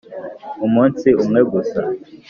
[0.65, 1.81] umunsi umwe gusa.